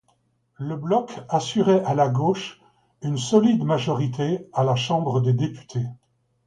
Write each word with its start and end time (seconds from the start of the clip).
Le 0.57 0.77
bloc 0.77 1.19
assurait 1.29 1.83
à 1.83 1.93
la 1.93 2.09
gauche 2.09 2.59
une 3.03 3.19
solide 3.19 3.63
majorité 3.63 4.49
à 4.51 4.63
la 4.63 4.73
Chambre 4.75 5.21
des 5.21 5.33
députés. 5.33 5.85